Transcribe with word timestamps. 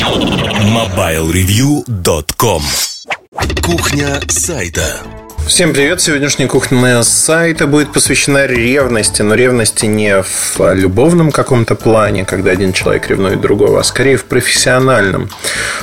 MobileReview.com 0.00 2.62
Кухня 3.62 4.18
сайта 4.28 4.96
Всем 5.46 5.74
привет! 5.74 6.00
Сегодняшняя 6.00 6.46
кухня 6.46 7.02
сайта 7.02 7.66
будет 7.66 7.92
посвящена 7.92 8.46
ревности, 8.46 9.20
но 9.20 9.34
ревности 9.34 9.84
не 9.84 10.22
в 10.22 10.58
любовном 10.72 11.32
каком-то 11.32 11.74
плане, 11.74 12.24
когда 12.24 12.50
один 12.50 12.72
человек 12.72 13.10
ревнует 13.10 13.42
другого, 13.42 13.80
а 13.80 13.82
скорее 13.82 14.16
в 14.16 14.24
профессиональном. 14.24 15.28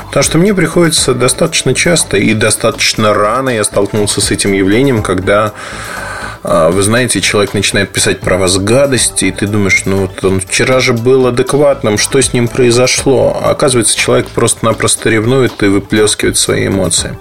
Потому 0.08 0.24
что 0.24 0.40
мне 0.40 0.56
приходится 0.56 1.14
достаточно 1.14 1.76
часто 1.76 2.18
и 2.18 2.34
достаточно 2.34 3.14
рано 3.14 3.50
я 3.50 3.64
столкнулся 3.64 4.20
с 4.20 4.32
этим 4.32 4.54
явлением, 4.54 5.04
когда 5.04 5.54
вы 6.44 6.82
знаете, 6.82 7.22
человек 7.22 7.54
начинает 7.54 7.92
писать 7.92 8.20
про 8.20 8.38
вас 8.38 8.58
гадости, 8.58 9.26
и 9.26 9.32
ты 9.32 9.48
думаешь, 9.48 9.84
ну 9.86 10.08
вот 10.08 10.24
он 10.24 10.40
вчера 10.40 10.80
же 10.80 10.94
был 10.94 11.28
адекватным, 11.28 11.98
что 11.98 12.22
с 12.22 12.34
ним 12.34 12.48
произошло? 12.48 13.40
А 13.42 13.52
оказывается, 13.52 13.98
человек 13.98 14.28
просто-напросто 14.28 15.10
ревнует 15.10 15.62
и 15.64 15.68
выплескивает 15.68 16.38
свои 16.38 16.68
эмоции. 16.68 17.18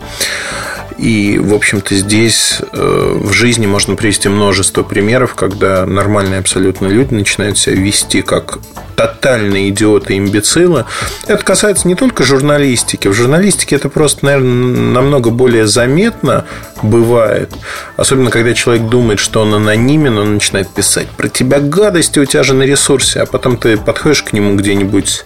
И, 0.98 1.38
в 1.38 1.54
общем-то, 1.54 1.95
здесь 1.95 2.60
э, 2.73 3.12
в 3.14 3.32
жизни 3.32 3.66
можно 3.66 3.96
привести 3.96 4.28
множество 4.28 4.82
примеров, 4.82 5.34
когда 5.34 5.84
нормальные 5.84 6.40
абсолютно 6.40 6.87
люди 6.87 7.12
начинают 7.12 7.59
себя 7.59 7.76
вести 7.76 8.23
как 8.23 8.59
тотальные 8.96 9.68
идиоты 9.68 10.14
и 10.14 10.18
имбецилы. 10.18 10.86
Это 11.27 11.45
касается 11.45 11.87
не 11.87 11.95
только 11.95 12.24
журналистики. 12.24 13.09
В 13.09 13.12
журналистике 13.12 13.77
это 13.77 13.88
просто, 13.88 14.24
наверное, 14.24 14.92
намного 14.92 15.30
более 15.30 15.66
заметно 15.66 16.46
бывает. 16.82 17.52
Особенно, 17.96 18.30
когда 18.30 18.54
человек 18.54 18.88
думает, 18.88 19.20
что 19.20 19.42
он 19.42 19.54
анонимен, 19.54 20.18
он 20.18 20.34
начинает 20.34 20.68
писать 20.68 21.09
про 21.10 21.28
тебя 21.28 21.60
гадости, 21.60 22.18
у 22.18 22.24
тебя 22.24 22.42
же 22.42 22.54
на 22.54 22.64
ресурсе, 22.64 23.20
а 23.20 23.27
потом 23.27 23.59
ты 23.59 23.77
подходишь 23.77 24.23
к 24.23 24.32
нему 24.32 24.56
где-нибудь 24.56 25.24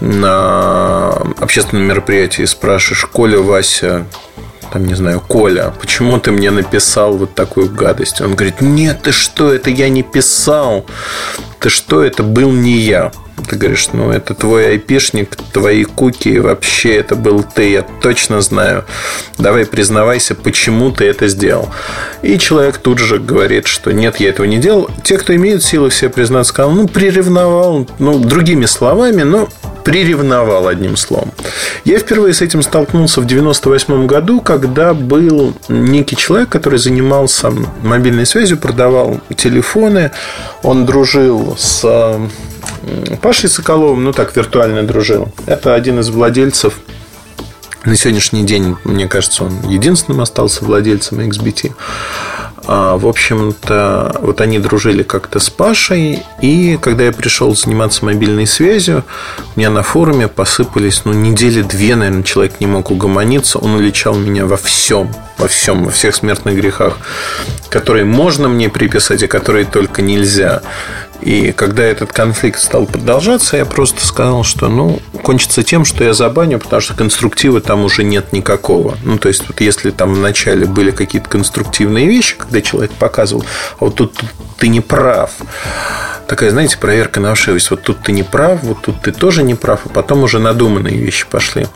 на 0.00 1.10
общественном 1.38 1.84
мероприятии 1.84 2.42
и 2.42 2.46
спрашиваешь, 2.46 3.04
Коля, 3.06 3.38
Вася, 3.38 4.06
там, 4.72 4.86
не 4.86 4.94
знаю, 4.94 5.20
Коля, 5.20 5.72
почему 5.78 6.18
ты 6.18 6.32
мне 6.32 6.50
написал 6.50 7.18
вот 7.18 7.34
такую 7.34 7.68
гадость? 7.68 8.22
Он 8.22 8.34
говорит, 8.34 8.62
нет, 8.62 9.02
ты 9.02 9.12
что, 9.12 9.52
это 9.52 9.68
я 9.68 9.90
не 9.90 10.02
писал. 10.02 10.86
Ты 11.60 11.68
что, 11.68 12.02
это 12.02 12.22
был 12.22 12.50
не 12.50 12.78
я. 12.78 13.12
Ты 13.48 13.56
говоришь, 13.56 13.88
ну, 13.92 14.10
это 14.10 14.34
твой 14.34 14.68
айпишник, 14.68 15.36
твои 15.52 15.84
куки, 15.84 16.38
вообще 16.38 16.96
это 16.96 17.16
был 17.16 17.42
ты, 17.42 17.70
я 17.70 17.82
точно 17.82 18.40
знаю. 18.40 18.84
Давай 19.36 19.66
признавайся, 19.66 20.34
почему 20.34 20.90
ты 20.90 21.04
это 21.04 21.28
сделал. 21.28 21.68
И 22.22 22.38
человек 22.38 22.78
тут 22.78 22.98
же 22.98 23.18
говорит, 23.18 23.66
что 23.66 23.92
нет, 23.92 24.20
я 24.20 24.30
этого 24.30 24.46
не 24.46 24.58
делал. 24.58 24.88
Те, 25.04 25.18
кто 25.18 25.34
имеют 25.34 25.62
силы 25.62 25.90
все 25.90 26.08
признаться, 26.08 26.52
сказал, 26.52 26.72
ну, 26.72 26.88
приревновал, 26.88 27.86
ну, 27.98 28.18
другими 28.18 28.64
словами, 28.64 29.22
но 29.22 29.50
приревновал 29.84 30.68
одним 30.68 30.96
словом. 30.96 31.32
Я 31.84 31.98
впервые 31.98 32.34
с 32.34 32.42
этим 32.42 32.62
столкнулся 32.62 33.20
в 33.20 33.26
98 33.26 34.06
году, 34.06 34.40
когда 34.40 34.94
был 34.94 35.54
некий 35.68 36.16
человек, 36.16 36.48
который 36.48 36.78
занимался 36.78 37.52
мобильной 37.82 38.26
связью, 38.26 38.58
продавал 38.58 39.20
телефоны. 39.36 40.10
Он 40.62 40.86
дружил 40.86 41.56
с 41.58 42.20
Пашей 43.20 43.48
Соколовым, 43.48 44.04
ну 44.04 44.12
так, 44.12 44.34
виртуально 44.36 44.82
дружил. 44.82 45.28
Это 45.46 45.74
один 45.74 46.00
из 46.00 46.08
владельцев 46.10 46.74
на 47.84 47.96
сегодняшний 47.96 48.44
день, 48.44 48.76
мне 48.84 49.08
кажется, 49.08 49.44
он 49.44 49.68
единственным 49.68 50.20
остался 50.20 50.64
владельцем 50.64 51.18
XBT. 51.20 51.72
А, 52.64 52.96
в 52.96 53.06
общем-то, 53.06 54.18
вот 54.20 54.40
они 54.40 54.58
дружили 54.58 55.02
как-то 55.02 55.40
с 55.40 55.50
Пашей, 55.50 56.22
и 56.40 56.78
когда 56.80 57.04
я 57.04 57.12
пришел 57.12 57.54
заниматься 57.56 58.04
мобильной 58.04 58.46
связью, 58.46 59.04
у 59.54 59.58
меня 59.58 59.70
на 59.70 59.82
форуме 59.82 60.28
посыпались, 60.28 61.02
ну, 61.04 61.12
недели 61.12 61.62
две, 61.62 61.96
наверное, 61.96 62.22
человек 62.22 62.60
не 62.60 62.66
мог 62.66 62.90
угомониться, 62.90 63.58
он 63.58 63.74
уличал 63.74 64.14
меня 64.14 64.46
во 64.46 64.56
всем, 64.56 65.12
во 65.38 65.48
всем, 65.48 65.84
во 65.84 65.90
всех 65.90 66.14
смертных 66.14 66.54
грехах, 66.54 66.98
которые 67.68 68.04
можно 68.04 68.48
мне 68.48 68.68
приписать, 68.68 69.22
и 69.22 69.26
которые 69.26 69.64
только 69.64 70.02
нельзя. 70.02 70.62
И 71.22 71.52
когда 71.52 71.84
этот 71.84 72.12
конфликт 72.12 72.58
стал 72.58 72.84
продолжаться, 72.86 73.56
я 73.56 73.64
просто 73.64 74.04
сказал, 74.04 74.42
что 74.42 74.68
ну, 74.68 75.00
кончится 75.22 75.62
тем, 75.62 75.84
что 75.84 76.02
я 76.02 76.14
забаню, 76.14 76.58
потому 76.58 76.82
что 76.82 76.94
конструктива 76.94 77.60
там 77.60 77.84
уже 77.84 78.02
нет 78.02 78.32
никакого. 78.32 78.98
Ну, 79.04 79.18
то 79.18 79.28
есть, 79.28 79.46
вот 79.46 79.60
если 79.60 79.90
там 79.90 80.14
вначале 80.14 80.66
были 80.66 80.90
какие-то 80.90 81.28
конструктивные 81.28 82.06
вещи, 82.08 82.36
когда 82.36 82.60
человек 82.60 82.90
показывал, 82.92 83.44
а 83.78 83.84
вот 83.84 83.94
тут, 83.94 84.14
тут 84.14 84.30
ты 84.58 84.66
не 84.66 84.80
прав. 84.80 85.30
Такая, 86.26 86.50
знаете, 86.50 86.76
проверка 86.78 87.20
на 87.20 87.34
вшивость. 87.34 87.70
Вот 87.70 87.82
тут 87.82 88.02
ты 88.02 88.12
не 88.12 88.22
прав, 88.24 88.60
вот 88.62 88.82
тут 88.82 89.00
ты 89.02 89.12
тоже 89.12 89.42
не 89.42 89.54
прав, 89.54 89.82
а 89.84 89.88
потом 89.90 90.24
уже 90.24 90.40
надуманные 90.40 90.96
вещи 90.96 91.26
пошли. 91.30 91.66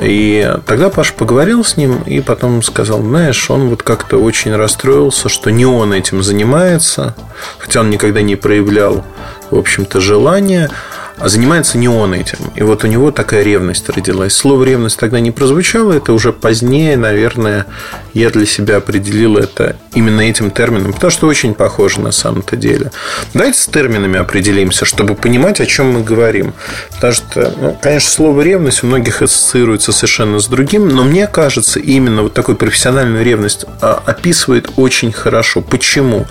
И 0.00 0.56
тогда 0.66 0.88
Паша 0.88 1.12
поговорил 1.14 1.64
с 1.64 1.76
ним 1.76 2.02
и 2.02 2.20
потом 2.20 2.62
сказал, 2.62 3.00
знаешь, 3.00 3.50
он 3.50 3.68
вот 3.68 3.82
как-то 3.82 4.16
очень 4.16 4.54
расстроился, 4.54 5.28
что 5.28 5.50
не 5.50 5.66
он 5.66 5.92
этим 5.92 6.22
занимается, 6.22 7.14
хотя 7.58 7.80
он 7.80 7.90
никогда 7.90 8.22
не 8.22 8.36
проявлял, 8.36 9.04
в 9.50 9.58
общем-то, 9.58 10.00
желания. 10.00 10.70
А 11.20 11.28
занимается 11.28 11.76
не 11.76 11.88
он 11.88 12.14
этим. 12.14 12.38
И 12.54 12.62
вот 12.62 12.82
у 12.82 12.86
него 12.86 13.10
такая 13.10 13.42
ревность 13.42 13.88
родилась. 13.90 14.32
Слово 14.32 14.64
ревность 14.64 14.98
тогда 14.98 15.20
не 15.20 15.30
прозвучало, 15.30 15.92
это 15.92 16.14
уже 16.14 16.32
позднее, 16.32 16.96
наверное, 16.96 17.66
я 18.14 18.30
для 18.30 18.46
себя 18.46 18.78
определил 18.78 19.36
это 19.36 19.76
именно 19.94 20.22
этим 20.22 20.50
термином, 20.50 20.94
потому 20.94 21.10
что 21.10 21.26
очень 21.26 21.52
похоже 21.52 22.00
на 22.00 22.10
самом-то 22.10 22.56
деле. 22.56 22.90
Давайте 23.34 23.58
с 23.58 23.66
терминами 23.66 24.18
определимся, 24.18 24.86
чтобы 24.86 25.14
понимать, 25.14 25.60
о 25.60 25.66
чем 25.66 25.92
мы 25.92 26.02
говорим. 26.02 26.54
Потому 26.94 27.12
что, 27.12 27.54
ну, 27.60 27.78
конечно, 27.80 28.10
слово 28.10 28.40
ревность 28.40 28.82
у 28.82 28.86
многих 28.86 29.20
ассоциируется 29.20 29.92
совершенно 29.92 30.38
с 30.38 30.46
другим, 30.46 30.88
но 30.88 31.04
мне 31.04 31.26
кажется, 31.26 31.80
именно 31.80 32.22
вот 32.22 32.32
такой 32.32 32.56
профессиональную 32.56 33.24
ревность 33.24 33.66
а, 33.82 34.02
описывает 34.06 34.70
очень 34.76 35.12
хорошо. 35.12 35.60
Почему? 35.60 36.26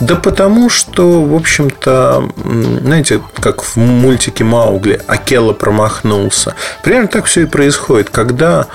Да 0.00 0.16
потому 0.16 0.70
что, 0.70 1.22
в 1.22 1.34
общем-то, 1.34 2.30
знаете, 2.82 3.20
как 3.38 3.62
в 3.62 3.76
мультике 3.76 4.29
мультике 4.30 4.44
Маугли 4.44 5.00
Акела 5.06 5.52
промахнулся. 5.52 6.54
Примерно 6.82 7.08
так 7.08 7.24
все 7.26 7.42
и 7.42 7.46
происходит. 7.46 8.10
Когда 8.10 8.66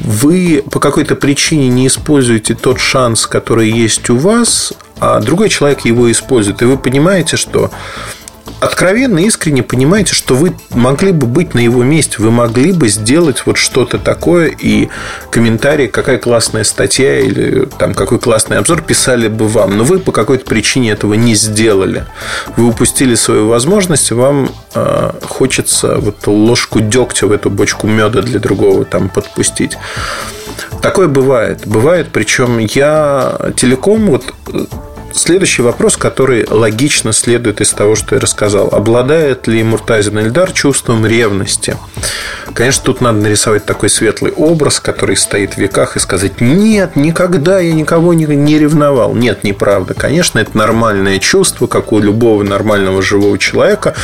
вы 0.00 0.64
по 0.70 0.80
какой-то 0.80 1.14
причине 1.16 1.68
не 1.68 1.86
используете 1.86 2.54
тот 2.54 2.78
шанс, 2.78 3.26
который 3.26 3.70
есть 3.70 4.08
у 4.10 4.16
вас, 4.16 4.72
а 5.00 5.20
другой 5.20 5.48
человек 5.48 5.84
его 5.84 6.10
использует, 6.10 6.62
и 6.62 6.64
вы 6.64 6.78
понимаете, 6.78 7.36
что 7.36 7.70
откровенно, 8.60 9.18
искренне 9.18 9.62
понимаете, 9.62 10.14
что 10.14 10.34
вы 10.34 10.54
могли 10.70 11.12
бы 11.12 11.26
быть 11.26 11.54
на 11.54 11.60
его 11.60 11.82
месте, 11.82 12.16
вы 12.18 12.30
могли 12.30 12.72
бы 12.72 12.88
сделать 12.88 13.42
вот 13.46 13.56
что-то 13.56 13.98
такое, 13.98 14.48
и 14.48 14.88
комментарии, 15.30 15.86
какая 15.86 16.18
классная 16.18 16.64
статья 16.64 17.20
или 17.20 17.68
там 17.78 17.94
какой 17.94 18.18
классный 18.18 18.58
обзор 18.58 18.82
писали 18.82 19.28
бы 19.28 19.46
вам, 19.48 19.76
но 19.76 19.84
вы 19.84 19.98
по 19.98 20.12
какой-то 20.12 20.44
причине 20.44 20.90
этого 20.90 21.14
не 21.14 21.34
сделали. 21.34 22.06
Вы 22.56 22.66
упустили 22.68 23.14
свою 23.14 23.48
возможность, 23.48 24.10
вам 24.10 24.50
э, 24.74 25.12
хочется 25.22 25.96
вот 25.96 26.26
ложку 26.26 26.80
дегтя 26.80 27.26
в 27.26 27.32
эту 27.32 27.50
бочку 27.50 27.86
меда 27.86 28.22
для 28.22 28.40
другого 28.40 28.84
там 28.84 29.08
подпустить. 29.08 29.76
Такое 30.82 31.08
бывает. 31.08 31.66
Бывает, 31.66 32.08
причем 32.12 32.58
я 32.58 33.38
телеком 33.56 34.06
вот 34.06 34.34
Следующий 35.12 35.62
вопрос, 35.62 35.96
который 35.96 36.46
логично 36.48 37.12
следует 37.12 37.60
из 37.60 37.72
того, 37.72 37.94
что 37.94 38.14
я 38.14 38.20
рассказал. 38.20 38.68
Обладает 38.72 39.46
ли 39.46 39.62
Муртазин 39.62 40.18
Эльдар 40.18 40.52
чувством 40.52 41.06
ревности? 41.06 41.76
Конечно, 42.54 42.84
тут 42.84 43.00
надо 43.00 43.20
нарисовать 43.20 43.64
такой 43.64 43.88
светлый 43.88 44.32
образ, 44.32 44.80
который 44.80 45.16
стоит 45.16 45.54
в 45.54 45.58
веках, 45.58 45.96
и 45.96 46.00
сказать, 46.00 46.40
нет, 46.40 46.96
никогда 46.96 47.58
я 47.58 47.72
никого 47.72 48.14
не, 48.14 48.26
ревновал. 48.26 49.14
Нет, 49.14 49.44
неправда. 49.44 49.94
Конечно, 49.94 50.38
это 50.38 50.56
нормальное 50.56 51.18
чувство, 51.18 51.66
как 51.66 51.92
у 51.92 51.98
любого 51.98 52.42
нормального 52.42 53.02
живого 53.02 53.38
человека. 53.38 53.94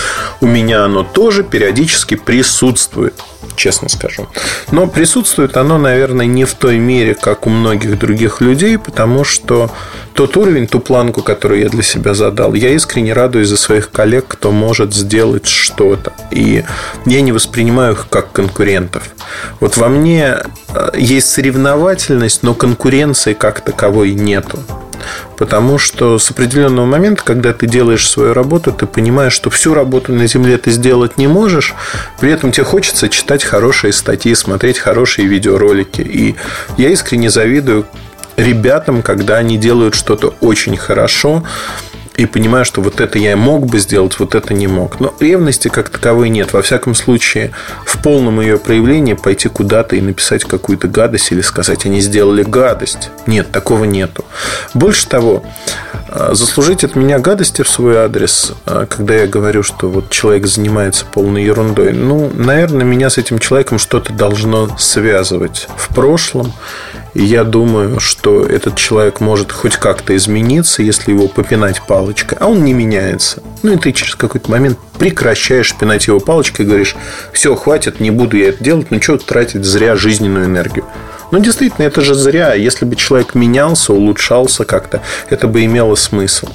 У 0.41 0.47
меня 0.47 0.85
оно 0.85 1.03
тоже 1.03 1.43
периодически 1.43 2.17
присутствует 2.17 3.15
честно 3.57 3.89
скажу. 3.89 4.29
Но 4.71 4.87
присутствует 4.87 5.57
оно, 5.57 5.79
наверное, 5.79 6.27
не 6.27 6.45
в 6.45 6.55
той 6.55 6.79
мере, 6.79 7.15
как 7.15 7.47
у 7.47 7.51
многих 7.51 7.99
других 7.99 8.41
людей, 8.41 8.79
потому 8.79 9.25
что 9.25 9.71
тот 10.15 10.37
уровень, 10.37 10.67
ту 10.67 10.81
планку, 10.81 11.23
которую 11.23 11.61
я 11.61 11.69
для 11.69 11.83
себя 11.83 12.15
задал, 12.15 12.55
я 12.55 12.71
искренне 12.71 13.13
радуюсь 13.13 13.49
за 13.49 13.57
своих 13.57 13.91
коллег, 13.91 14.27
кто 14.29 14.51
может 14.51 14.95
сделать 14.95 15.47
что-то. 15.47 16.13
И 16.31 16.65
я 17.07 17.21
не 17.21 17.33
воспринимаю 17.33 17.95
их 17.95 18.07
как 18.09 18.33
конкурентов. 18.33 19.03
Вот 19.61 19.77
во 19.77 19.89
мне 19.89 20.37
э, 20.75 20.91
есть 20.97 21.29
соревновательность, 21.31 22.43
но 22.43 22.55
конкуренции 22.55 23.35
как 23.35 23.61
таковой 23.61 24.15
нету. 24.15 24.59
Потому 25.37 25.79
что 25.79 26.19
с 26.19 26.31
определенного 26.31 26.87
момента, 26.87 27.23
когда 27.25 27.53
ты 27.53 27.67
делаешь 27.67 28.09
свою 28.09 28.33
работу, 28.33 28.73
ты 28.73 28.87
понимаешь, 28.87 29.33
что 29.33 29.51
всю 29.51 29.75
работу 29.75 30.13
на 30.13 30.27
Земле 30.27 30.59
ты 30.59 30.71
сделать 30.71 31.19
не 31.19 31.27
можешь, 31.27 31.75
при 32.21 32.31
этом 32.31 32.53
тебе 32.53 32.65
хочется 32.65 33.09
читать 33.09 33.45
хорошие 33.45 33.93
статьи, 33.93 34.35
смотреть 34.35 34.79
хорошие 34.79 35.27
видеоролики. 35.27 36.01
И 36.01 36.37
я 36.77 36.91
искренне 36.91 37.31
завидую 37.31 37.87
ребятам, 38.37 39.03
когда 39.03 39.37
они 39.37 39.59
делают 39.59 39.95
что-то 39.95 40.35
очень 40.41 40.77
хорошо, 40.77 41.45
и 42.17 42.27
понимаю, 42.27 42.65
что 42.65 42.81
вот 42.81 43.01
это 43.01 43.19
я 43.19 43.37
мог 43.37 43.67
бы 43.67 43.79
сделать, 43.79 44.19
вот 44.19 44.35
это 44.35 44.55
не 44.55 44.67
мог. 44.67 45.01
Но 45.01 45.13
ревности 45.19 45.69
как 45.69 45.89
таковой 45.89 46.29
нет. 46.29 46.53
Во 46.53 46.63
всяком 46.63 46.95
случае, 46.95 47.51
в 47.85 48.01
полном 48.03 48.41
ее 48.41 48.59
проявлении 48.59 49.15
пойти 49.15 49.49
куда-то 49.49 49.97
и 49.97 50.01
написать 50.01 50.45
какую-то 50.45 50.87
гадость 50.87 51.33
или 51.33 51.41
сказать, 51.41 51.87
они 51.87 52.01
сделали 52.01 52.43
гадость. 52.43 53.11
Нет, 53.27 53.51
такого 53.51 53.85
нету. 53.85 54.25
Больше 54.75 55.09
того, 55.09 55.45
а, 56.09 56.35
заслужить 56.35 56.85
от 56.85 56.95
меня 56.95 57.19
гадости 57.19 57.63
в 57.63 57.69
свой 57.69 57.97
адрес, 57.97 58.53
а, 58.65 58.87
когда 58.87 59.15
я 59.15 59.27
говорю, 59.27 59.65
что 59.65 59.89
вот 59.89 60.11
человек 60.11 60.47
занимается 60.47 61.05
полной 61.07 61.45
ерундой, 61.45 61.93
ну, 61.93 62.31
наверное, 62.33 62.85
меня 62.85 63.11
с 63.11 63.19
этим 63.19 63.41
человеком 63.41 63.79
что-то 63.79 64.13
должно 64.13 64.77
связывать 64.79 65.67
в 65.77 65.93
прошлом. 65.93 66.53
Я 67.15 67.45
думаю, 67.45 68.01
что 68.01 68.45
этот 68.45 68.77
человек 68.77 69.21
может 69.21 69.53
хоть 69.53 69.77
как-то 69.77 70.17
измениться, 70.17 70.83
если 70.83 71.13
его 71.13 71.29
попинать 71.29 71.81
палочкой, 71.87 72.39
а 72.41 72.49
он 72.49 72.65
не 72.65 72.73
меняется. 72.73 73.41
Ну 73.63 73.75
и 73.75 73.77
ты 73.77 73.93
через 73.93 74.17
какой-то 74.17 74.51
момент 74.51 74.79
прекращаешь 74.99 75.75
пинать 75.77 76.09
его 76.09 76.19
палочкой 76.19 76.65
и 76.65 76.69
говоришь, 76.69 76.97
все, 77.33 77.55
хватит, 77.55 78.01
не 78.01 78.11
буду 78.11 78.37
я 78.37 78.49
это 78.49 78.65
делать, 78.65 78.91
ну 78.91 79.01
что 79.01 79.17
тратить 79.17 79.65
зря 79.65 79.95
жизненную 79.95 80.47
энергию. 80.47 80.85
Ну, 81.31 81.41
действительно, 81.41 81.85
это 81.85 82.01
же 82.01 82.15
зря. 82.15 82.55
Если 82.55 82.85
бы 82.85 82.95
человек 82.97 83.35
менялся, 83.35 83.93
улучшался 83.93 84.65
как-то, 84.65 85.01
это 85.31 85.49
бы 85.49 85.65
имело 85.65 85.95
смысл. 85.97 86.49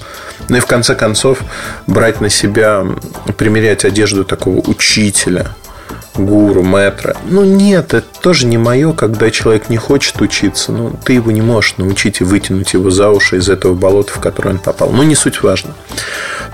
Ну 0.48 0.58
и 0.58 0.60
в 0.60 0.66
конце 0.66 0.96
концов, 0.96 1.42
брать 1.86 2.22
на 2.22 2.30
себя, 2.30 2.86
примерять 3.38 3.84
одежду 3.84 4.24
такого 4.24 4.58
учителя, 4.58 5.56
гуру, 6.26 6.64
метра. 6.64 7.16
Ну, 7.26 7.44
нет, 7.44 7.94
это 7.94 8.08
тоже 8.22 8.46
не 8.46 8.58
мое, 8.58 8.94
когда 8.94 9.30
человек 9.32 9.70
не 9.70 9.78
хочет 9.78 10.22
учиться. 10.22 10.72
Ну, 10.72 10.94
ты 11.04 11.14
его 11.14 11.32
не 11.32 11.42
можешь 11.42 11.78
научить 11.78 12.22
и 12.22 12.24
вытянуть 12.24 12.74
его 12.74 12.90
за 12.90 13.10
уши 13.10 13.38
из 13.38 13.50
этого 13.50 13.74
болота, 13.74 14.14
в 14.14 14.20
которое 14.20 14.52
он 14.52 14.60
попал. 14.60 14.90
Ну, 14.92 15.04
не 15.04 15.16
суть 15.16 15.42
важно. 15.44 15.74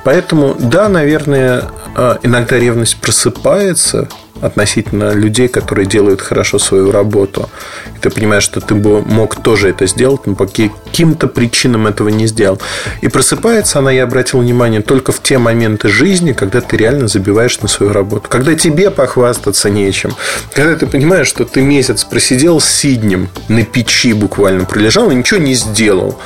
Поэтому, 0.04 0.56
да, 0.60 0.90
наверное, 0.90 1.66
а, 1.96 2.20
иногда 2.24 2.58
ревность 2.58 2.98
просыпается, 2.98 4.08
относительно 4.42 5.14
людей, 5.14 5.48
которые 5.48 5.86
делают 5.86 6.22
хорошо 6.22 6.60
свою 6.60 6.92
работу. 6.92 7.50
И 7.96 8.00
ты 8.00 8.10
понимаешь, 8.10 8.44
что 8.44 8.62
ты 8.62 8.76
бы 8.76 9.02
мог 9.02 9.42
тоже 9.42 9.70
это 9.70 9.88
сделать, 9.88 10.26
но 10.26 10.36
по 10.36 10.46
каким-то 10.46 11.28
причинам 11.28 11.88
этого 11.88 12.10
не 12.10 12.28
сделал. 12.28 12.60
И 13.02 13.08
просыпается 13.08 13.80
она, 13.80 13.92
я 13.92 14.04
обратил 14.04 14.40
внимание, 14.40 14.82
только 14.82 15.12
в 15.12 15.22
те 15.22 15.38
моменты 15.38 15.88
жизни, 15.88 16.34
когда 16.34 16.62
ты 16.62 16.78
реально 16.78 17.08
забиваешь 17.08 17.60
на 17.62 17.68
свою 17.68 17.94
работу. 17.94 18.28
Когда 18.30 18.56
тебе 18.56 18.92
похвастаться 18.92 19.70
нечем. 19.70 20.14
Когда 20.54 20.76
ты 20.76 20.86
понимаешь, 20.88 21.28
что 21.28 21.46
ты 21.46 21.62
месяц 21.62 22.04
просидел 22.04 22.60
сиднем 22.60 23.30
на 23.48 23.64
печи 23.64 24.14
буквально 24.14 24.66
пролежал 24.66 25.12
и 25.12 25.16
ничего 25.16 25.40
не 25.40 25.54
сделал. 25.54 26.20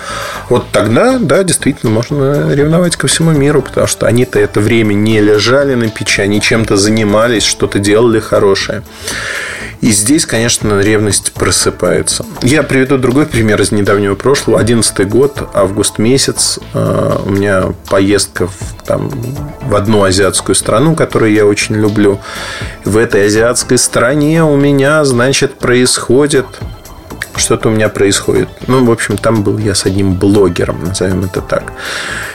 Вот 0.49 0.65
тогда, 0.71 1.19
да, 1.19 1.43
действительно, 1.43 1.91
можно 1.91 2.53
ревновать 2.53 2.95
ко 2.95 3.07
всему 3.07 3.31
миру, 3.31 3.61
потому 3.61 3.87
что 3.87 4.07
они-то 4.07 4.39
это 4.39 4.59
время 4.59 4.93
не 4.93 5.21
лежали 5.21 5.75
на 5.75 5.89
печи, 5.89 6.21
они 6.21 6.41
чем-то 6.41 6.75
занимались, 6.75 7.43
что-то 7.43 7.79
делали 7.79 7.98
сделали 7.99 8.19
хорошее. 8.19 8.83
И 9.81 9.91
здесь, 9.91 10.25
конечно, 10.25 10.81
ревность 10.81 11.31
просыпается. 11.31 12.25
Я 12.41 12.63
приведу 12.63 12.97
другой 12.97 13.25
пример 13.25 13.61
из 13.61 13.71
недавнего 13.71 14.15
прошлого. 14.15 14.59
Одиннадцатый 14.59 15.05
год, 15.05 15.49
август 15.53 15.99
месяц. 15.99 16.59
Э, 16.73 17.17
у 17.25 17.29
меня 17.29 17.73
поездка 17.89 18.47
в, 18.47 18.83
там, 18.85 19.09
в 19.09 19.75
одну 19.75 20.03
азиатскую 20.03 20.55
страну, 20.55 20.95
которую 20.95 21.31
я 21.31 21.45
очень 21.45 21.75
люблю. 21.75 22.19
В 22.83 22.97
этой 22.97 23.27
азиатской 23.27 23.77
стране 23.77 24.43
у 24.43 24.57
меня, 24.57 25.05
значит, 25.05 25.59
происходит 25.59 26.45
что-то 27.39 27.69
у 27.69 27.71
меня 27.71 27.89
происходит. 27.89 28.49
Ну, 28.67 28.85
в 28.85 28.91
общем, 28.91 29.17
там 29.17 29.43
был 29.43 29.57
я 29.57 29.75
с 29.75 29.85
одним 29.85 30.15
блогером, 30.15 30.83
назовем 30.83 31.23
это 31.23 31.41
так. 31.41 31.73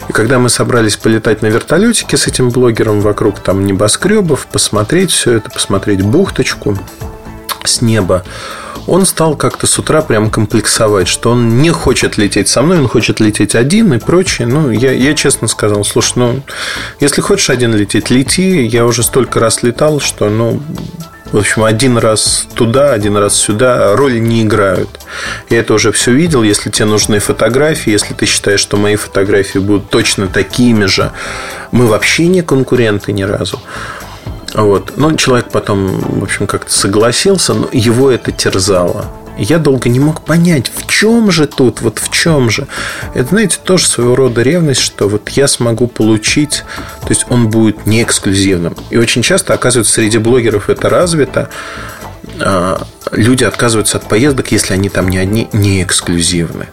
И 0.08 0.12
когда 0.12 0.38
мы 0.38 0.48
собрались 0.48 0.96
полетать 0.96 1.42
на 1.42 1.46
вертолетике 1.46 2.16
с 2.16 2.26
этим 2.26 2.50
блогером 2.50 3.00
вокруг 3.00 3.40
там 3.40 3.64
небоскребов, 3.64 4.46
посмотреть 4.46 5.10
все 5.10 5.34
это, 5.34 5.50
посмотреть 5.50 6.02
бухточку 6.02 6.76
с 7.64 7.80
неба, 7.80 8.24
он 8.86 9.06
стал 9.06 9.36
как-то 9.36 9.66
с 9.66 9.78
утра 9.78 10.02
прям 10.02 10.30
комплексовать, 10.30 11.08
что 11.08 11.30
он 11.30 11.62
не 11.62 11.70
хочет 11.70 12.18
лететь 12.18 12.48
со 12.48 12.62
мной, 12.62 12.78
он 12.78 12.88
хочет 12.88 13.20
лететь 13.20 13.54
один 13.54 13.94
и 13.94 13.98
прочее. 13.98 14.46
Ну, 14.46 14.70
я, 14.70 14.92
я 14.92 15.14
честно 15.14 15.48
сказал, 15.48 15.84
слушай, 15.84 16.12
ну, 16.16 16.42
если 17.00 17.20
хочешь 17.20 17.50
один 17.50 17.74
лететь, 17.74 18.10
лети. 18.10 18.66
Я 18.66 18.84
уже 18.84 19.02
столько 19.02 19.40
раз 19.40 19.62
летал, 19.62 20.00
что, 20.00 20.28
ну, 20.28 20.60
в 21.34 21.38
общем, 21.38 21.64
один 21.64 21.98
раз 21.98 22.46
туда, 22.54 22.92
один 22.92 23.16
раз 23.16 23.34
сюда 23.34 23.96
роли 23.96 24.20
не 24.20 24.44
играют. 24.44 25.00
Я 25.50 25.58
это 25.58 25.74
уже 25.74 25.90
все 25.90 26.12
видел. 26.12 26.44
Если 26.44 26.70
тебе 26.70 26.84
нужны 26.84 27.18
фотографии, 27.18 27.90
если 27.90 28.14
ты 28.14 28.24
считаешь, 28.24 28.60
что 28.60 28.76
мои 28.76 28.94
фотографии 28.94 29.58
будут 29.58 29.90
точно 29.90 30.28
такими 30.28 30.84
же, 30.84 31.10
мы 31.72 31.88
вообще 31.88 32.28
не 32.28 32.42
конкуренты 32.42 33.10
ни 33.10 33.24
разу. 33.24 33.60
Вот. 34.54 34.92
Но 34.96 35.12
человек 35.16 35.48
потом, 35.50 36.20
в 36.20 36.22
общем, 36.22 36.46
как-то 36.46 36.72
согласился, 36.72 37.52
но 37.52 37.68
его 37.72 38.12
это 38.12 38.30
терзало 38.30 39.06
я 39.38 39.58
долго 39.58 39.88
не 39.88 40.00
мог 40.00 40.22
понять, 40.22 40.70
в 40.74 40.86
чем 40.86 41.30
же 41.30 41.46
тут, 41.46 41.80
вот 41.80 41.98
в 41.98 42.10
чем 42.10 42.50
же. 42.50 42.66
Это, 43.14 43.30
знаете, 43.30 43.58
тоже 43.62 43.86
своего 43.86 44.14
рода 44.14 44.42
ревность, 44.42 44.80
что 44.80 45.08
вот 45.08 45.28
я 45.30 45.48
смогу 45.48 45.86
получить, 45.86 46.64
то 47.02 47.08
есть 47.08 47.26
он 47.28 47.48
будет 47.48 47.86
не 47.86 48.02
эксклюзивным. 48.02 48.76
И 48.90 48.96
очень 48.96 49.22
часто, 49.22 49.54
оказывается, 49.54 49.94
среди 49.94 50.18
блогеров 50.18 50.70
это 50.70 50.88
развито. 50.88 51.50
А, 52.40 52.86
люди 53.12 53.44
отказываются 53.44 53.98
от 53.98 54.08
поездок, 54.08 54.52
если 54.52 54.74
они 54.74 54.88
там 54.88 55.08
не 55.08 55.18
одни, 55.18 55.48
не 55.52 55.82
эксклюзивны. 55.82 56.68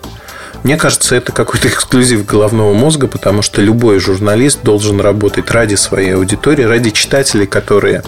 Мне 0.64 0.78
кажется, 0.78 1.16
это 1.16 1.32
какой-то 1.32 1.68
эксклюзив 1.70 2.26
головного 2.26 2.74
мозга, 2.74 3.08
потому 3.08 3.42
что 3.42 3.62
любой 3.62 4.00
журналист 4.00 4.60
должен 4.64 5.00
работать 5.00 5.50
ради 5.52 5.76
своей 5.76 6.16
аудитории, 6.16 6.64
ради 6.64 6.92
читателей, 6.92 7.48
которые 7.48 8.04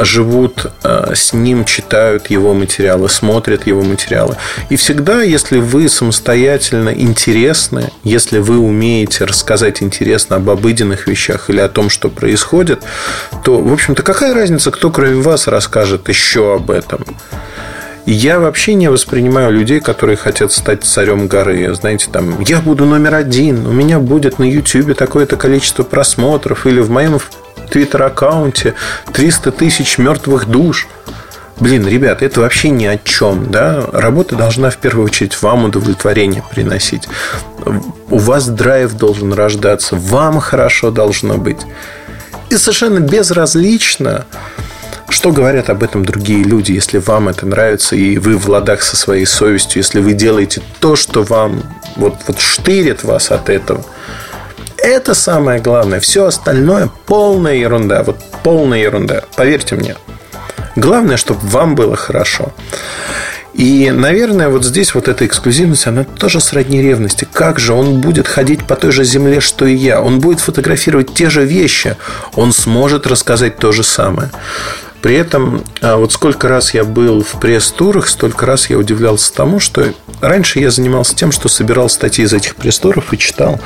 живут 0.00 0.66
э, 0.82 1.12
с 1.14 1.32
ним, 1.32 1.64
читают 1.64 2.28
его 2.28 2.54
материалы, 2.54 3.08
смотрят 3.08 3.66
его 3.66 3.82
материалы. 3.82 4.36
И 4.70 4.76
всегда, 4.76 5.22
если 5.22 5.58
вы 5.58 5.88
самостоятельно 5.88 6.90
интересны, 6.90 7.90
если 8.02 8.38
вы 8.38 8.58
умеете 8.58 9.24
рассказать 9.24 9.82
интересно 9.82 10.36
об 10.36 10.50
обыденных 10.50 11.06
вещах 11.06 11.50
или 11.50 11.60
о 11.60 11.68
том, 11.68 11.90
что 11.90 12.08
происходит, 12.08 12.82
то, 13.44 13.58
в 13.60 13.72
общем-то, 13.72 14.02
какая 14.02 14.34
разница, 14.34 14.70
кто 14.70 14.90
кроме 14.90 15.22
вас 15.22 15.46
расскажет 15.46 16.08
еще 16.08 16.54
об 16.54 16.70
этом? 16.70 17.04
Я 18.06 18.38
вообще 18.38 18.74
не 18.74 18.90
воспринимаю 18.90 19.50
людей, 19.50 19.80
которые 19.80 20.16
хотят 20.16 20.52
стать 20.52 20.84
царем 20.84 21.26
горы. 21.26 21.74
Знаете, 21.74 22.08
там, 22.12 22.38
я 22.40 22.60
буду 22.60 22.84
номер 22.84 23.14
один, 23.14 23.66
у 23.66 23.72
меня 23.72 23.98
будет 23.98 24.38
на 24.38 24.44
YouTube 24.44 24.94
такое-то 24.94 25.36
количество 25.36 25.84
просмотров, 25.84 26.66
или 26.66 26.80
в 26.80 26.90
моем 26.90 27.18
твиттер-аккаунте 27.70 28.74
300 29.12 29.52
тысяч 29.52 29.98
мертвых 29.98 30.46
душ. 30.46 30.88
Блин, 31.60 31.86
ребят, 31.86 32.22
это 32.22 32.40
вообще 32.40 32.70
ни 32.70 32.84
о 32.84 32.98
чем, 32.98 33.50
да? 33.50 33.86
Работа 33.92 34.34
должна 34.34 34.70
в 34.70 34.76
первую 34.76 35.06
очередь 35.06 35.40
вам 35.40 35.66
удовлетворение 35.66 36.42
приносить. 36.50 37.08
У 38.10 38.18
вас 38.18 38.48
драйв 38.48 38.94
должен 38.94 39.32
рождаться, 39.32 39.94
вам 39.96 40.40
хорошо 40.40 40.90
должно 40.90 41.38
быть. 41.38 41.60
И 42.50 42.56
совершенно 42.56 42.98
безразлично, 42.98 44.26
что 45.08 45.30
говорят 45.30 45.70
об 45.70 45.84
этом 45.84 46.04
другие 46.04 46.42
люди, 46.42 46.72
если 46.72 46.98
вам 46.98 47.28
это 47.28 47.46
нравится, 47.46 47.94
и 47.94 48.18
вы 48.18 48.36
в 48.36 48.48
ладах 48.48 48.82
со 48.82 48.96
своей 48.96 49.24
совестью, 49.24 49.80
если 49.80 50.00
вы 50.00 50.12
делаете 50.12 50.60
то, 50.80 50.96
что 50.96 51.22
вам 51.22 51.62
вот, 51.94 52.16
вот 52.26 52.40
штырит 52.40 53.04
вас 53.04 53.30
от 53.30 53.48
этого– 53.48 53.84
это 54.86 55.14
самое 55.14 55.60
главное. 55.60 56.00
Все 56.00 56.26
остальное 56.26 56.90
полная 57.06 57.54
ерунда. 57.54 58.02
Вот 58.02 58.16
полная 58.42 58.80
ерунда. 58.80 59.24
Поверьте 59.36 59.76
мне. 59.76 59.96
Главное, 60.76 61.16
чтобы 61.16 61.40
вам 61.42 61.74
было 61.74 61.96
хорошо. 61.96 62.52
И, 63.54 63.92
наверное, 63.92 64.48
вот 64.48 64.64
здесь 64.64 64.94
вот 64.94 65.06
эта 65.06 65.24
эксклюзивность, 65.26 65.86
она 65.86 66.02
тоже 66.02 66.40
сродни 66.40 66.82
ревности. 66.82 67.26
Как 67.32 67.60
же 67.60 67.72
он 67.72 68.00
будет 68.00 68.26
ходить 68.26 68.64
по 68.64 68.74
той 68.74 68.90
же 68.90 69.04
земле, 69.04 69.40
что 69.40 69.64
и 69.64 69.74
я? 69.74 70.02
Он 70.02 70.18
будет 70.18 70.40
фотографировать 70.40 71.14
те 71.14 71.30
же 71.30 71.44
вещи. 71.44 71.96
Он 72.34 72.52
сможет 72.52 73.06
рассказать 73.06 73.56
то 73.58 73.70
же 73.70 73.84
самое. 73.84 74.30
При 75.04 75.16
этом, 75.16 75.62
а, 75.82 75.96
вот 75.98 76.14
сколько 76.14 76.48
раз 76.48 76.72
я 76.72 76.82
был 76.82 77.22
в 77.22 77.38
пресс-турах, 77.38 78.08
столько 78.08 78.46
раз 78.46 78.70
я 78.70 78.78
удивлялся 78.78 79.34
тому, 79.34 79.60
что 79.60 79.92
раньше 80.22 80.60
я 80.60 80.70
занимался 80.70 81.14
тем, 81.14 81.30
что 81.30 81.50
собирал 81.50 81.90
статьи 81.90 82.24
из 82.24 82.32
этих 82.32 82.56
пресс-туров 82.56 83.12
и 83.12 83.18
читал. 83.18 83.60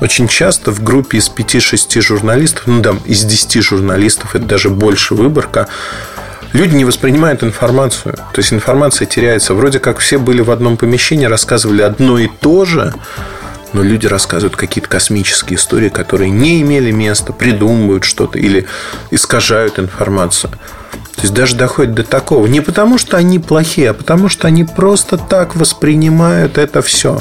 Очень 0.00 0.28
часто 0.28 0.70
в 0.72 0.82
группе 0.82 1.18
из 1.18 1.28
5-6 1.28 2.00
журналистов, 2.00 2.62
ну 2.64 2.80
да, 2.80 2.94
из 3.04 3.22
10 3.22 3.62
журналистов, 3.62 4.34
это 4.34 4.46
даже 4.46 4.70
больше 4.70 5.14
выборка, 5.14 5.68
люди 6.54 6.74
не 6.74 6.86
воспринимают 6.86 7.44
информацию. 7.44 8.14
То 8.14 8.38
есть 8.38 8.54
информация 8.54 9.04
теряется. 9.04 9.52
Вроде 9.52 9.80
как 9.80 9.98
все 9.98 10.16
были 10.16 10.40
в 10.40 10.50
одном 10.50 10.78
помещении, 10.78 11.26
рассказывали 11.26 11.82
одно 11.82 12.18
и 12.18 12.28
то 12.28 12.64
же, 12.64 12.94
но 13.74 13.82
люди 13.82 14.06
рассказывают 14.06 14.56
какие-то 14.56 14.88
космические 14.88 15.58
истории, 15.58 15.90
которые 15.90 16.30
не 16.30 16.62
имели 16.62 16.90
места, 16.92 17.34
придумывают 17.34 18.04
что-то 18.04 18.38
или 18.38 18.66
искажают 19.10 19.78
информацию. 19.78 20.50
То 21.18 21.22
есть 21.22 21.34
даже 21.34 21.56
доходит 21.56 21.94
до 21.94 22.04
такого. 22.04 22.46
Не 22.46 22.60
потому, 22.60 22.96
что 22.96 23.16
они 23.16 23.40
плохие, 23.40 23.90
а 23.90 23.94
потому, 23.94 24.28
что 24.28 24.46
они 24.46 24.62
просто 24.62 25.18
так 25.18 25.56
воспринимают 25.56 26.58
это 26.58 26.80
все. 26.80 27.20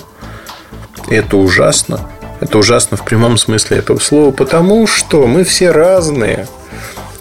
Это 1.10 1.36
ужасно. 1.38 2.08
Это 2.40 2.60
ужасно 2.60 2.96
в 2.96 3.04
прямом 3.04 3.40
смысле 3.40 3.78
этого 3.78 3.98
слова, 3.98 4.30
потому 4.32 4.86
что 4.86 5.26
мы 5.26 5.44
все 5.44 5.72
разные. 5.72 6.48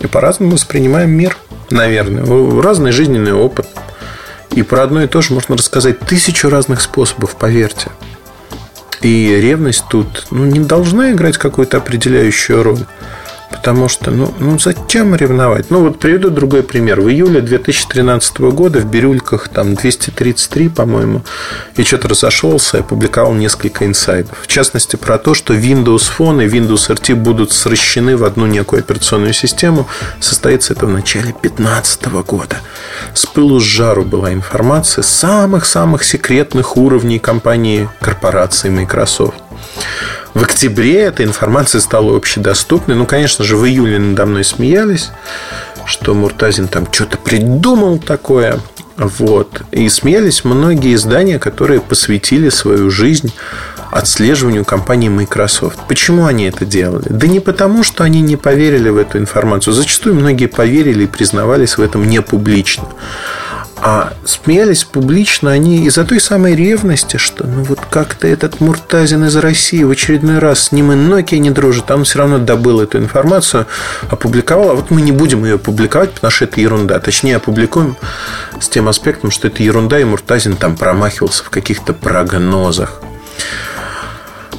И 0.00 0.06
по-разному 0.06 0.52
воспринимаем 0.52 1.09
мир, 1.12 1.38
наверное. 1.71 2.61
Разный 2.61 2.92
жизненный 2.92 3.33
опыт. 3.33 3.66
И 4.50 4.61
про 4.61 4.83
одно 4.83 5.02
и 5.02 5.06
то 5.06 5.23
же 5.23 5.33
можно 5.33 5.56
рассказать 5.56 6.00
тысячу 6.00 6.50
разных 6.50 6.83
способов, 6.83 7.37
поверьте. 7.37 7.90
И 9.00 9.35
ревность 9.40 9.85
тут 9.88 10.26
ну, 10.30 10.45
не 10.45 10.61
должна 10.61 11.12
играть 11.12 11.38
какую-то 11.38 11.78
определяющую 11.78 12.62
роль. 12.62 12.85
Потому 13.50 13.88
что, 13.88 14.11
ну, 14.11 14.33
ну 14.38 14.59
зачем 14.59 15.15
ревновать? 15.15 15.71
Ну, 15.71 15.83
вот 15.83 15.99
приведу 15.99 16.31
другой 16.31 16.62
пример. 16.62 17.00
В 17.00 17.09
июле 17.09 17.41
2013 17.41 18.38
года 18.41 18.81
в 18.81 18.87
Бирюльках 18.87 19.49
там 19.49 19.75
233, 19.75 20.69
по-моему, 20.69 21.23
и 21.76 21.83
что-то 21.83 22.09
разошелся 22.09 22.79
и 22.79 22.81
опубликовал 22.81 23.35
несколько 23.35 23.87
инсайдов. 23.87 24.37
В 24.43 24.47
частности, 24.47 24.97
про 24.97 25.19
то, 25.19 25.35
что 25.35 25.55
Windows 25.55 26.11
Phone 26.17 26.45
и 26.45 26.49
Windows 26.49 26.91
RT 26.91 27.15
будут 27.15 27.53
сращены 27.53 28.17
в 28.17 28.25
одну 28.25 28.47
некую 28.47 28.81
операционную 28.81 29.33
систему. 29.33 29.87
Состоится 30.21 30.73
это 30.73 30.87
в 30.87 30.91
начале 30.91 31.35
2015 31.43 32.07
года. 32.26 32.57
С 33.15 33.26
пылу 33.26 33.61
с 33.61 33.65
жару 33.65 34.05
была 34.05 34.33
информация 34.33 35.03
самых-самых 35.03 36.03
секретных 36.03 36.76
уровней 36.76 37.19
компании 37.19 37.88
корпорации 38.00 38.71
Microsoft. 38.71 39.37
В 40.37 40.43
октябре 40.43 41.00
эта 41.00 41.25
информация 41.25 41.81
стала 41.81 42.14
общедоступной. 42.14 42.95
Ну, 42.95 43.07
конечно 43.07 43.43
же, 43.43 43.57
в 43.57 43.64
июле 43.64 43.99
надо 43.99 44.26
мной 44.26 44.45
смеялись, 44.45 45.09
что 45.87 46.12
Муртазин 46.12 46.69
там 46.69 46.87
что-то 46.93 47.16
придумал 47.16 47.99
такое. 47.99 48.61
Вот. 48.99 49.62
И 49.73 49.88
смеялись 49.88 50.45
многие 50.45 50.95
издания, 50.95 51.38
которые 51.38 51.81
посвятили 51.81 52.50
свою 52.50 52.90
жизнь 52.90 53.33
отслеживанию 53.90 54.66
компании 54.66 55.09
Microsoft. 55.09 55.78
Почему 55.88 56.26
они 56.26 56.45
это 56.45 56.66
делали? 56.66 57.07
Да 57.09 57.26
не 57.26 57.40
потому, 57.40 57.83
что 57.83 58.05
они 58.05 58.21
не 58.21 58.37
поверили 58.37 58.90
в 58.90 58.99
эту 58.99 59.16
информацию. 59.16 59.73
Зачастую 59.73 60.16
многие 60.16 60.49
поверили 60.49 61.05
и 61.05 61.07
признавались 61.07 61.78
в 61.78 61.81
этом 61.81 62.07
не 62.07 62.21
публично. 62.21 62.85
А 63.78 64.14
смеялись 64.25 64.85
публично 64.85 65.52
они 65.52 65.85
из-за 65.87 66.04
той 66.04 66.18
самой 66.18 66.56
ревности, 66.56 67.18
что 67.18 67.47
ну 67.47 67.62
вот 67.62 67.80
как-то 67.90 68.26
этот 68.26 68.61
Муртазин 68.61 69.25
из 69.25 69.37
России 69.37 69.83
в 69.83 69.90
очередной 69.90 70.38
раз 70.38 70.64
с 70.64 70.73
ним 70.73 70.92
и 70.92 70.95
Nokia 70.97 71.38
не 71.38 71.50
дружит, 71.50 71.90
а 71.90 71.97
он 71.97 72.04
все 72.04 72.21
равно 72.21 72.38
добыл 72.38 72.80
эту 72.80 72.99
информацию, 72.99 73.66
опубликовал, 74.09 74.71
а 74.71 74.75
вот 74.75 74.90
мы 74.90 75.02
не 75.02 75.12
будем 75.12 75.45
ее 75.45 75.59
публиковать, 75.59 76.12
потому 76.12 76.30
что 76.30 76.47
это 76.47 76.61
ерунда. 76.61 76.99
Точнее, 77.00 77.37
опубликуем 77.37 77.97
с 78.61 78.68
тем 78.68 78.88
аспектом, 78.88 79.30
что 79.30 79.49
это 79.49 79.62
ерунда, 79.62 80.00
и 80.00 80.04
Муртазин 80.04 80.56
там 80.56 80.76
промахивался 80.76 81.45
в 81.45 81.50
каких-то 81.50 81.92
прогнозах. 81.92 83.02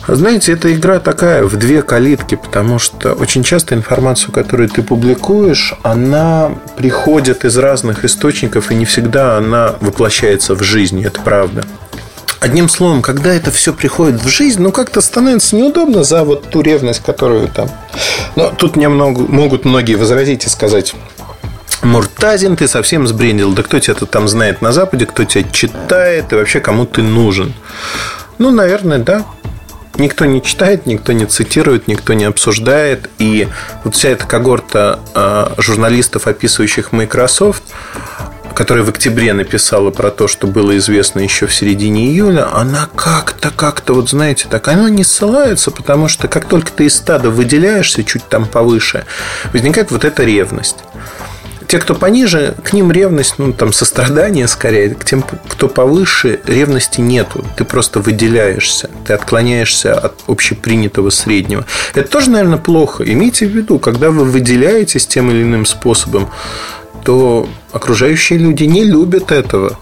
Знаете, 0.08 0.54
эта 0.54 0.74
игра 0.74 1.00
такая 1.00 1.44
в 1.44 1.58
две 1.58 1.82
калитки, 1.82 2.36
потому 2.36 2.80
что 2.80 3.12
очень 3.12 3.44
часто 3.44 3.76
информацию, 3.76 4.32
которую 4.32 4.70
ты 4.70 4.82
публикуешь, 4.82 5.74
она 5.84 6.52
приходит 6.78 7.44
из 7.44 7.58
разных 7.58 8.06
источников, 8.06 8.72
и 8.72 8.76
не 8.76 8.86
всегда 8.86 9.38
она 9.38 9.76
воплощается 9.82 10.56
в 10.56 10.64
жизнь, 10.64 11.04
это 11.04 11.20
правда. 11.20 11.66
Одним 12.40 12.70
словом, 12.70 13.02
когда 13.02 13.34
это 13.34 13.52
все 13.52 13.74
приходит 13.74 14.24
в 14.24 14.30
жизнь, 14.30 14.62
ну 14.62 14.72
как-то 14.72 15.02
становится 15.02 15.58
неудобно 15.58 16.06
за 16.06 16.24
вот 16.24 16.50
ту 16.50 16.62
ревность, 16.62 17.04
которую 17.04 17.50
там. 17.50 17.70
Но 18.38 18.50
тут 18.50 18.78
мне 18.78 18.88
много, 18.88 19.22
могут 19.22 19.66
многие 19.66 19.96
возразить 19.96 20.46
и 20.46 20.50
сказать, 20.50 20.96
Муртазин, 21.82 22.56
ты 22.56 22.68
совсем 22.68 23.08
сбрендил. 23.08 23.54
Да 23.54 23.62
кто 23.62 23.80
тебя 23.80 23.96
там 23.96 24.28
знает 24.28 24.62
на 24.62 24.72
Западе, 24.72 25.06
кто 25.06 25.26
тебя 25.26 25.44
читает 25.52 26.32
и 26.32 26.36
вообще 26.36 26.60
кому 26.60 26.86
ты 26.86 27.02
нужен? 27.02 27.54
Ну, 28.38 28.52
наверное, 28.52 29.00
да 29.00 29.26
никто 29.98 30.26
не 30.26 30.42
читает, 30.42 30.86
никто 30.86 31.12
не 31.12 31.26
цитирует, 31.26 31.88
никто 31.88 32.14
не 32.14 32.26
обсуждает. 32.26 33.10
И 33.18 33.48
вот 33.84 33.96
вся 33.96 34.10
эта 34.10 34.26
когорта 34.26 35.00
а, 35.14 35.54
журналистов, 35.58 36.28
описывающих 36.28 36.92
Microsoft, 36.92 37.64
которая 38.58 38.84
в 38.84 38.90
октябре 38.90 39.34
написала 39.34 39.92
про 39.92 40.10
то, 40.10 40.28
что 40.28 40.48
было 40.48 40.76
известно 40.78 41.20
еще 41.20 41.46
в 41.46 41.54
середине 41.54 42.08
июля, 42.08 42.48
она 42.52 42.90
как-то, 42.96 43.52
как-то, 43.52 43.94
вот 43.94 44.10
знаете, 44.10 44.48
так, 44.50 44.68
она 44.68 44.90
не 44.90 45.04
ссылается, 45.04 45.70
потому 45.70 46.08
что 46.08 46.28
как 46.28 46.46
только 46.46 46.72
ты 46.72 46.86
из 46.86 46.96
стада 46.96 47.30
выделяешься 47.30 48.04
чуть 48.04 48.28
там 48.28 48.46
повыше, 48.46 49.06
возникает 49.54 49.92
вот 49.92 50.06
эта 50.06 50.24
ревность 50.24 50.78
те, 51.68 51.80
кто 51.80 51.94
пониже, 51.94 52.56
к 52.64 52.74
ним 52.74 52.92
ревность, 52.92 53.36
ну, 53.38 53.54
там, 53.54 53.74
сострадание 53.74 54.48
скорее. 54.48 54.96
К 54.96 55.04
тем, 55.04 55.22
кто 55.22 55.68
повыше, 55.68 56.40
ревности 56.46 57.02
нету. 57.02 57.44
Ты 57.58 57.66
просто 57.66 58.00
выделяешься. 58.00 58.90
Ты 59.06 59.14
отклоняешься 59.14 59.94
от 59.94 60.24
общепринятого 60.28 61.10
среднего. 61.10 61.66
Это 61.94 62.10
тоже, 62.10 62.30
наверное, 62.30 62.58
плохо. 62.58 63.04
Имейте 63.04 63.46
в 63.46 63.52
виду, 63.52 63.80
когда 63.80 64.12
вы 64.12 64.24
выделяетесь 64.24 65.06
тем 65.08 65.30
или 65.30 65.44
иным 65.44 65.66
способом, 65.66 66.30
то 67.04 67.50
окружающие 67.78 68.38
люди 68.38 68.66
не 68.66 68.84
любят 68.84 69.32
этого. 69.32 69.78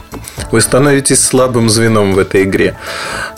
Вы 0.52 0.62
становитесь 0.62 1.24
слабым 1.24 1.70
звеном 1.70 2.14
в 2.14 2.20
этой 2.20 2.44
игре. 2.44 2.78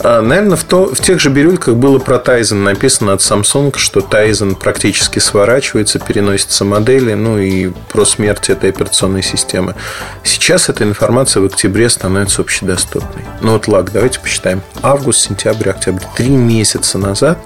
А, 0.00 0.20
наверное, 0.20 0.56
в, 0.56 0.64
то, 0.64 0.94
в 0.94 1.00
тех 1.00 1.20
же 1.20 1.30
бирюльках 1.30 1.74
было 1.74 1.98
про 1.98 2.18
Тайзен 2.18 2.62
написано 2.62 3.14
от 3.14 3.20
Samsung, 3.20 3.76
что 3.76 4.00
Тайзен 4.00 4.54
практически 4.54 5.18
сворачивается, 5.18 5.98
переносится 5.98 6.64
модели, 6.64 7.14
ну 7.14 7.38
и 7.38 7.70
про 7.90 8.04
смерть 8.04 8.50
этой 8.50 8.70
операционной 8.70 9.22
системы. 9.22 9.74
Сейчас 10.22 10.68
эта 10.68 10.84
информация 10.84 11.40
в 11.40 11.46
октябре 11.46 11.88
становится 11.88 12.42
общедоступной. 12.42 13.24
Ну 13.40 13.52
вот 13.52 13.68
лак, 13.68 13.92
давайте 13.92 14.20
посчитаем. 14.20 14.62
Август, 14.82 15.20
сентябрь, 15.20 15.70
октябрь. 15.70 16.04
Три 16.16 16.30
месяца 16.30 16.98
назад 16.98 17.38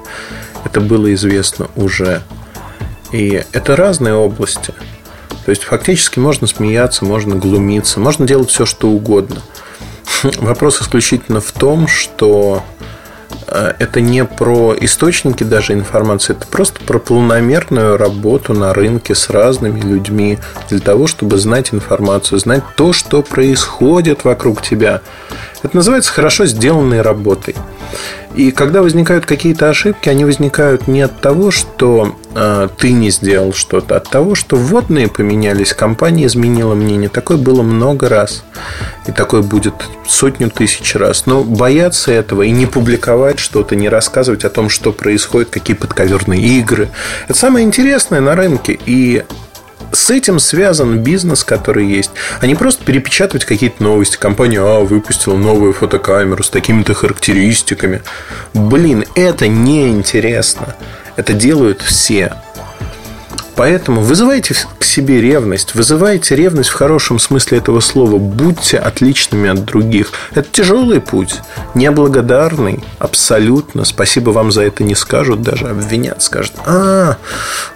это 0.65 0.81
было 0.81 1.13
известно 1.15 1.69
уже. 1.77 2.23
И 3.13 3.43
это 3.53 3.77
разные 3.77 4.15
области. 4.15 4.75
То 5.45 5.51
есть 5.51 5.65
фактически 5.65 6.19
можно 6.19 6.47
смеяться, 6.47 7.05
можно 7.05 7.35
глумиться, 7.35 8.01
можно 8.01 8.27
делать 8.27 8.51
все, 8.51 8.65
что 8.67 8.89
угодно. 8.89 9.43
Вопрос 10.39 10.81
исключительно 10.81 11.41
в 11.41 11.51
том, 11.53 11.89
что 11.89 12.63
э, 13.49 13.75
это 13.79 14.01
не 14.01 14.25
про 14.25 14.75
источники 14.79 15.43
даже 15.43 15.73
информации, 15.73 16.35
это 16.35 16.47
просто 16.47 16.81
про 16.85 16.99
планомерную 16.99 17.97
работу 17.97 18.55
на 18.55 18.73
рынке 18.73 19.15
с 19.15 19.31
разными 19.31 19.81
людьми 19.81 20.39
для 20.69 20.79
того, 20.79 21.09
чтобы 21.09 21.39
знать 21.39 21.75
информацию, 21.75 22.39
знать 22.39 22.63
то, 22.77 22.93
что 22.93 23.23
происходит 23.23 24.25
вокруг 24.25 24.63
тебя. 24.63 25.01
Это 25.63 25.77
называется 25.77 26.13
хорошо 26.13 26.47
сделанной 26.47 27.03
работой. 27.03 27.57
И 28.35 28.51
когда 28.51 28.83
возникают 28.83 29.27
какие-то 29.27 29.69
ошибки, 29.69 30.09
они 30.09 30.25
возникают 30.25 30.89
не 30.89 31.03
от 31.03 31.21
того, 31.21 31.51
что 31.51 32.17
э, 32.35 32.69
ты 32.79 32.93
не 32.93 33.11
сделал 33.11 33.53
что-то, 33.53 33.95
а 33.95 33.99
от 33.99 34.09
того, 34.09 34.35
что 34.35 34.57
вводные 34.57 35.09
поменялись, 35.09 35.75
компания 35.75 36.27
изменила 36.27 36.75
мнение. 36.75 37.09
Такое 37.09 37.37
было 37.37 37.63
много 37.63 38.09
раз. 38.09 38.45
И 39.07 39.13
такое 39.13 39.43
будет 39.43 39.75
сотню 40.07 40.51
тысяч 40.51 40.95
раз. 40.95 41.27
Но 41.27 41.45
бояться 41.45 42.13
этого 42.13 42.43
и 42.43 42.51
не 42.51 42.67
публиковать 42.67 43.39
что-то, 43.39 43.77
не 43.77 43.89
рассказывать 43.89 44.45
о 44.45 44.51
том, 44.51 44.69
что 44.69 44.93
происходит, 44.93 45.51
какие 45.51 45.77
подковерные 45.77 46.41
игры. 46.41 46.89
Это 47.29 47.39
самое 47.39 47.67
интересное 47.67 48.21
на 48.21 48.35
рынке. 48.35 48.79
И 48.87 49.25
с 49.93 50.11
этим 50.11 50.39
связан 50.39 50.99
бизнес, 50.99 51.45
который 51.45 51.87
есть. 51.87 52.11
А 52.41 52.47
не 52.47 52.55
просто 52.55 52.85
перепечатывать 52.85 53.45
какие-то 53.45 53.83
новости. 53.83 54.17
Компания 54.17 54.61
А 54.61 54.81
выпустила 54.81 55.37
новую 55.37 55.73
фотокамеру 55.73 56.43
с 56.43 56.51
такими-то 56.51 56.95
характеристиками. 56.95 58.03
Блин, 58.55 59.05
это 59.15 59.49
неинтересно. 59.49 60.75
Это 61.17 61.33
делают 61.33 61.83
все. 61.83 62.35
Поэтому 63.63 64.01
вызывайте 64.01 64.57
к 64.77 64.83
себе 64.83 65.21
ревность, 65.21 65.77
вызывайте 65.77 66.35
ревность 66.35 66.71
в 66.71 66.75
хорошем 66.75 67.21
смысле 67.21 67.59
этого 67.59 67.79
слова, 67.79 68.19
будьте 68.19 68.77
отличными 68.77 69.49
от 69.49 69.65
других. 69.65 70.11
Это 70.35 70.49
тяжелый 70.51 71.01
путь, 71.01 71.37
неблагодарный, 71.77 72.83
абсолютно. 72.99 73.85
Спасибо 73.85 74.31
вам 74.31 74.51
за 74.51 74.63
это 74.63 74.83
не 74.83 74.97
скажут, 74.97 75.43
даже 75.43 75.69
обвинят, 75.69 76.23
скажут, 76.23 76.55
а, 76.67 77.19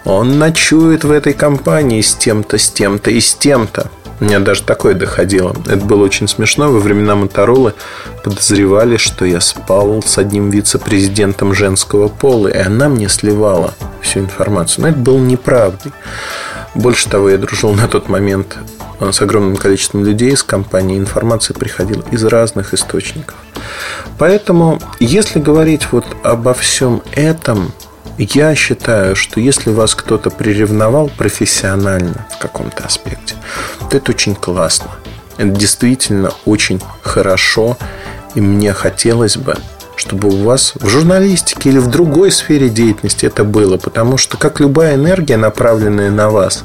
он 0.05 0.41
ночует 0.41 1.05
в 1.05 1.11
этой 1.13 1.35
компании 1.35 2.01
с 2.01 2.17
тем-то, 2.17 2.59
с 2.59 2.69
тем-то 2.69 3.13
и 3.13 3.21
с 3.21 3.37
тем-то. 3.37 3.89
У 4.19 4.25
меня 4.25 4.41
даже 4.41 4.63
такое 4.63 4.95
доходило. 4.95 5.55
Это 5.67 5.85
было 5.85 6.05
очень 6.05 6.27
смешно. 6.27 6.71
Во 6.71 6.81
времена 6.81 7.17
Моторолы 7.17 7.75
подозревали, 8.25 8.97
что 8.97 9.25
я 9.27 9.41
спал 9.41 10.03
с 10.03 10.17
одним 10.17 10.51
вице-президентом 10.51 11.55
женского 11.55 12.09
пола, 12.09 12.49
и 12.49 12.57
она 12.57 12.89
мне 12.89 13.09
сливала 13.09 13.75
всю 14.01 14.21
информацию. 14.21 14.83
Но 14.83 14.89
это 14.89 14.99
было 14.99 15.19
неправдой. 15.19 15.93
Больше 16.75 17.09
того, 17.09 17.31
я 17.31 17.39
дружил 17.39 17.73
на 17.73 17.89
тот 17.89 18.09
момент 18.09 18.57
с 19.01 19.21
огромным 19.21 19.57
количеством 19.57 20.05
людей 20.05 20.33
из 20.33 20.43
компании. 20.43 20.99
Информация 20.99 21.55
приходила 21.55 22.03
из 22.11 22.25
разных 22.25 22.73
источников. 22.73 23.37
Поэтому, 24.19 24.79
если 24.99 25.39
говорить 25.41 25.89
вот 25.93 26.07
обо 26.23 26.55
всем 26.55 27.03
этом, 27.13 27.73
я 28.19 28.55
считаю, 28.55 29.17
что 29.17 29.41
если 29.41 29.71
вас 29.71 29.95
кто-то 29.95 30.31
приревновал 30.31 31.09
профессионально 31.09 32.27
в 32.35 32.39
каком-то 32.39 32.85
аспекте, 32.85 33.35
то 33.91 33.97
это 33.97 34.13
очень 34.13 34.35
классно. 34.35 34.91
Это 35.37 35.51
действительно 35.51 36.31
очень 36.45 36.81
хорошо. 37.03 37.77
И 38.35 38.41
мне 38.41 38.73
хотелось 38.73 39.37
бы, 39.37 39.57
чтобы 39.97 40.29
у 40.29 40.45
вас 40.45 40.73
в 40.77 40.89
журналистике 40.89 41.71
или 41.71 41.79
в 41.79 41.89
другой 41.89 42.31
сфере 42.31 42.69
деятельности 42.69 43.27
это 43.27 43.45
было. 43.45 43.77
Потому 43.77 44.17
что, 44.17 44.37
как 44.37 44.61
любая 44.61 44.95
энергия, 44.95 45.37
направленная 45.37 46.11
на 46.11 46.31
вас, 46.31 46.65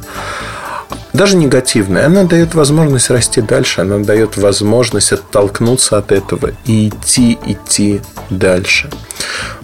даже 1.13 1.35
негативная, 1.35 2.05
она 2.05 2.23
дает 2.23 2.53
возможность 2.55 3.09
расти 3.09 3.41
дальше, 3.41 3.81
она 3.81 3.99
дает 3.99 4.37
возможность 4.37 5.11
оттолкнуться 5.11 5.97
от 5.97 6.11
этого 6.11 6.51
и 6.65 6.87
идти, 6.87 7.37
идти 7.45 8.01
дальше. 8.29 8.89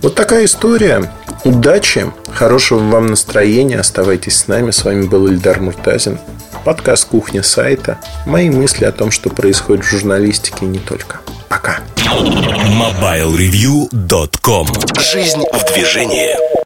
Вот 0.01 0.15
такая 0.15 0.45
история. 0.45 1.09
Удачи, 1.47 2.05
хорошего 2.29 2.79
вам 2.79 3.05
настроения, 3.05 3.79
оставайтесь 3.79 4.37
с 4.37 4.49
нами. 4.49 4.71
С 4.71 4.83
вами 4.83 5.07
был 5.07 5.27
Ильдар 5.27 5.61
Муртазин. 5.61 6.19
Подкаст 6.65 7.07
«Кухня 7.07 7.41
сайта». 7.41 7.97
Мои 8.25 8.49
мысли 8.49 8.83
о 8.83 8.91
том, 8.91 9.11
что 9.11 9.29
происходит 9.29 9.85
в 9.85 9.89
журналистике 9.89 10.65
и 10.65 10.67
не 10.67 10.79
только. 10.79 11.21
Пока. 11.47 11.79
MobileReview.com 11.95 14.67
Жизнь 14.99 15.45
в 15.53 15.73
движении. 15.73 16.56